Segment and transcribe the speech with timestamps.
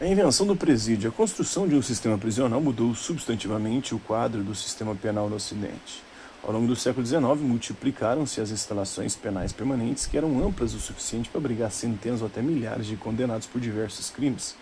[0.00, 4.52] A invenção do presídio, a construção de um sistema prisional mudou substantivamente o quadro do
[4.52, 6.02] sistema penal no Ocidente.
[6.42, 11.30] Ao longo do século XIX, multiplicaram-se as instalações penais permanentes que eram amplas o suficiente
[11.30, 14.56] para abrigar centenas ou até milhares de condenados por diversos crimes.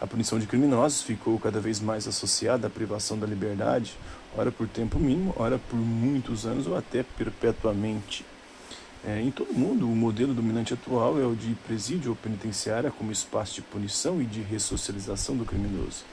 [0.00, 3.98] A punição de criminosos ficou cada vez mais associada à privação da liberdade,
[4.38, 8.24] ora por tempo mínimo, ora por muitos anos ou até perpetuamente.
[9.04, 12.88] É, em todo o mundo, o modelo dominante atual é o de presídio ou penitenciária
[12.88, 16.04] como espaço de punição e de ressocialização do criminoso.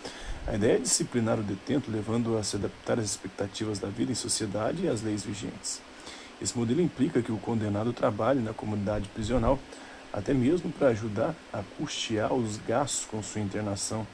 [0.47, 4.15] A ideia é disciplinar o detento, levando-o a se adaptar às expectativas da vida em
[4.15, 5.79] sociedade e às leis vigentes.
[6.41, 9.59] Esse modelo implica que o condenado trabalhe na comunidade prisional,
[10.11, 14.07] até mesmo para ajudar a custear os gastos com sua internação.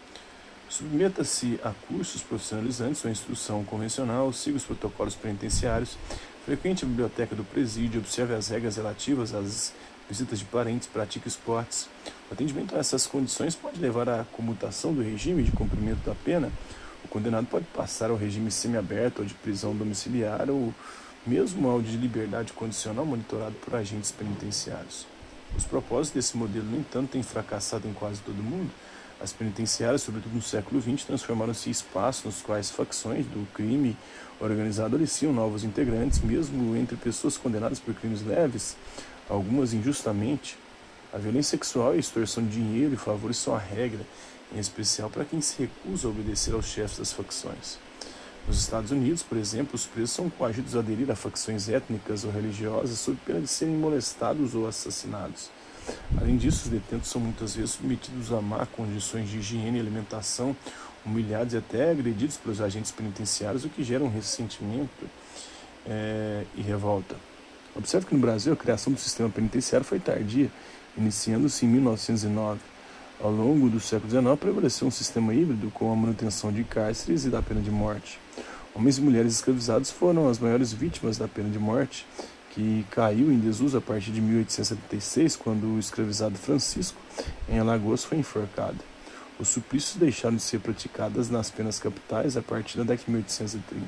[0.67, 5.97] Submeta-se a cursos profissionalizantes ou instrução convencional, siga os protocolos penitenciários,
[6.45, 9.73] frequente a biblioteca do presídio, observe as regras relativas às
[10.07, 11.89] visitas de parentes, pratique esportes.
[12.29, 16.51] O atendimento a essas condições pode levar à comutação do regime de cumprimento da pena.
[17.03, 20.71] O condenado pode passar ao regime semiaberto ou de prisão domiciliar ou
[21.25, 25.07] mesmo ao de liberdade condicional monitorado por agentes penitenciários.
[25.57, 28.69] Os propósitos desse modelo, no entanto, têm fracassado em quase todo o mundo.
[29.21, 33.95] As penitenciárias, sobretudo no século XX, transformaram-se em espaços nos quais facções do crime
[34.39, 38.75] organizado aliciam novos integrantes, mesmo entre pessoas condenadas por crimes leves
[39.29, 40.57] algumas injustamente.
[41.13, 44.01] A violência sexual e a extorsão de dinheiro e favores são a regra,
[44.53, 47.79] em especial para quem se recusa a obedecer aos chefes das facções.
[48.47, 52.31] Nos Estados Unidos, por exemplo, os presos são coagidos a aderir a facções étnicas ou
[52.31, 55.49] religiosas sob pena de serem molestados ou assassinados.
[56.19, 60.55] Além disso, os detentos são muitas vezes submetidos a má condições de higiene e alimentação,
[61.05, 65.05] humilhados e até agredidos pelos agentes penitenciários, o que gera um ressentimento
[65.85, 67.15] é, e revolta.
[67.75, 70.49] Observe que no Brasil a criação do sistema penitenciário foi tardia,
[70.97, 72.59] iniciando-se em 1909.
[73.21, 77.29] Ao longo do século XIX prevaleceu um sistema híbrido com a manutenção de cárceres e
[77.29, 78.19] da pena de morte.
[78.73, 82.05] Homens e mulheres escravizados foram as maiores vítimas da pena de morte,
[82.55, 86.97] que caiu em desuso a partir de 1876, quando o escravizado Francisco,
[87.49, 88.77] em Alagoas, foi enforcado.
[89.37, 93.85] Os suplícios deixaram de ser praticadas nas penas capitais a partir da década de 1830.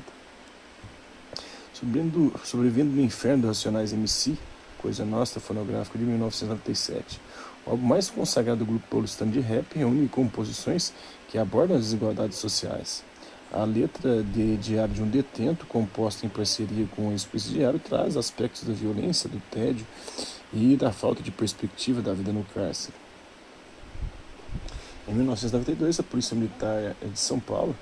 [1.74, 4.38] Sobrevivendo, sobrevivendo no Inferno dos Racionais MC,
[4.78, 7.22] Coisa Nossa, fonográfico de 1997.
[7.66, 10.92] O álbum mais consagrado do grupo paulistano de rap reúne composições
[11.30, 13.02] que abordam as desigualdades sociais.
[13.52, 18.64] A letra de Diário de um Detento, composta em parceria com o ex-presidiário, traz aspectos
[18.64, 19.86] da violência, do tédio
[20.54, 22.94] e da falta de perspectiva da vida no cárcere.
[25.08, 27.74] Em 1992, a Polícia Militar de São Paulo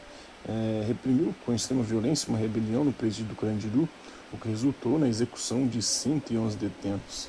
[0.47, 3.89] é, reprimiu com extrema violência uma rebelião no presídio do Carandiru,
[4.31, 7.27] o que resultou na execução de 111 detentos.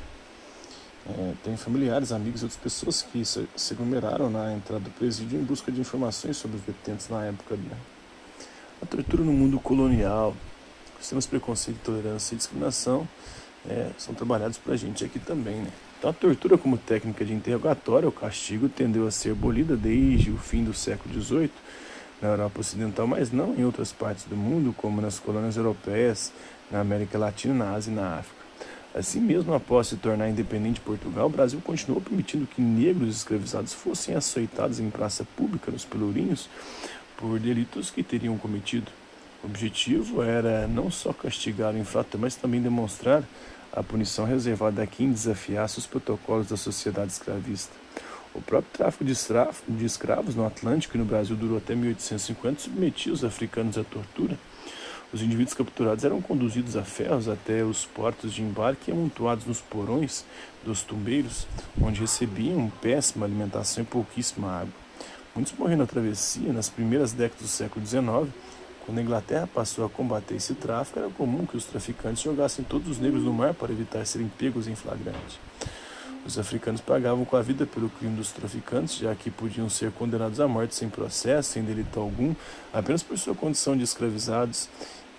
[1.08, 5.44] É, tem familiares, amigos e outras pessoas que se, aglomeraram na entrada do presídio em
[5.44, 7.56] busca de informações sobre os detentos na época.
[8.82, 10.36] A tortura no mundo colonial,
[11.00, 13.08] os temas preconceito, intolerância e discriminação
[13.68, 15.56] é, são trabalhados por a gente aqui também.
[15.56, 15.68] Né?
[15.98, 20.36] Então, a tortura como técnica de interrogatório, o castigo, tendeu a ser abolida desde o
[20.36, 21.50] fim do século XVIII
[22.20, 26.32] na Europa Ocidental, mas não em outras partes do mundo, como nas colônias europeias,
[26.70, 28.46] na América Latina, na Ásia e na África.
[28.94, 33.74] Assim mesmo, após se tornar independente de Portugal, o Brasil continuou permitindo que negros escravizados
[33.74, 36.48] fossem açoitados em praça pública nos Pelourinhos
[37.16, 38.90] por delitos que teriam cometido.
[39.42, 43.22] O objetivo era não só castigar o infrator, mas também demonstrar
[43.72, 47.72] a punição reservada a quem desafiasse os protocolos da sociedade escravista.
[48.34, 53.24] O próprio tráfico de, escravos no Atlântico e no Brasil durou até 1850 submetia os
[53.24, 54.38] africanos à tortura.
[55.12, 59.60] Os indivíduos capturados eram conduzidos a ferros até os portos de embarque e amontoados nos
[59.60, 60.24] porões
[60.64, 61.46] dos tumbeiros,
[61.80, 64.85] onde recebiam péssima alimentação e pouquíssima água.
[65.36, 68.34] Muitos morreram na travessia nas primeiras décadas do século XIX.
[68.86, 72.88] Quando a Inglaterra passou a combater esse tráfico, era comum que os traficantes jogassem todos
[72.88, 75.38] os negros no mar para evitar serem pegos em flagrante.
[76.24, 80.40] Os africanos pagavam com a vida pelo crime dos traficantes, já que podiam ser condenados
[80.40, 82.34] à morte sem processo, sem delito algum,
[82.72, 84.70] apenas por sua condição de escravizados,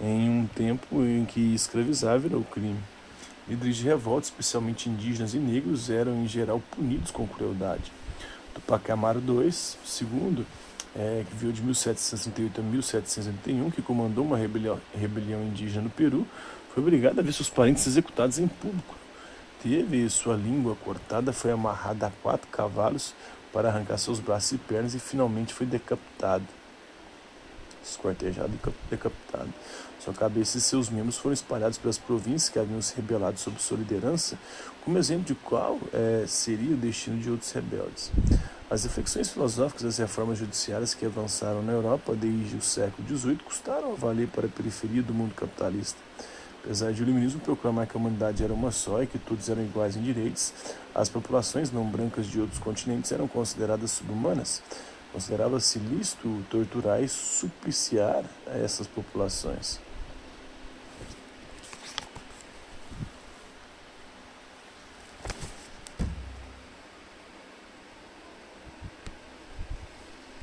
[0.02, 2.80] em um tempo em que escravizar o crime.
[3.48, 7.92] Líderes de revolta, especialmente indígenas e negros, eram em geral punidos com crueldade.
[8.62, 10.46] Tupac Amaru II, segundo,
[10.96, 16.26] é, que veio de 1768 a 1781, que comandou uma rebelião, rebelião indígena no Peru,
[16.74, 18.98] foi obrigado a ver seus parentes executados em público
[19.62, 23.14] teve sua língua cortada, foi amarrada a quatro cavalos
[23.52, 26.46] para arrancar seus braços e pernas e finalmente foi decapitado.
[27.90, 29.54] Esquartejado e decapitado.
[30.00, 33.78] Sua cabeça e seus membros foram espalhados pelas províncias que haviam se rebelado sob sua
[33.78, 34.38] liderança,
[34.84, 38.12] como exemplo de qual é, seria o destino de outros rebeldes.
[38.70, 43.94] As reflexões filosóficas das reformas judiciárias que avançaram na Europa desde o século XVIII custaram
[43.94, 45.98] a valer para a periferia do mundo capitalista.
[46.64, 49.64] Apesar de o iluminismo proclamar que a humanidade era uma só e que todos eram
[49.64, 50.54] iguais em direitos,
[50.94, 54.62] as populações não brancas de outros continentes eram consideradas subhumanas.
[55.18, 59.80] Considerava-se lícito torturar e supliciar essas populações.